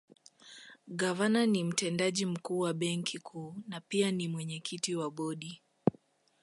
[0.87, 5.61] Gavana ni Mtendaji Mkuu wa Benki Kuu na pia ni mwenyekiti wa Bodi